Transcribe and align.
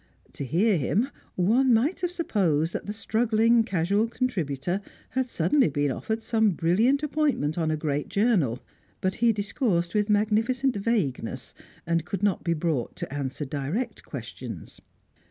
To 0.33 0.43
hear 0.43 0.77
him, 0.79 1.11
one 1.35 1.75
might 1.75 2.01
have 2.01 2.09
supposed 2.09 2.73
that 2.73 2.87
the 2.87 2.91
struggling 2.91 3.63
casual 3.63 4.07
contributor 4.07 4.79
had 5.11 5.27
suddenly 5.27 5.69
been 5.69 5.91
offered 5.91 6.23
some 6.23 6.53
brilliant 6.53 7.03
appointment 7.03 7.55
on 7.55 7.69
a 7.69 7.77
great 7.77 8.09
journal; 8.09 8.61
but 8.99 9.13
he 9.21 9.31
discoursed 9.31 9.93
with 9.93 10.09
magnificent 10.09 10.75
vagueness, 10.75 11.53
and 11.85 12.03
could 12.03 12.23
not 12.23 12.43
be 12.43 12.55
brought 12.55 12.95
to 12.95 13.13
answer 13.13 13.45
direct 13.45 14.01
questions. 14.03 14.81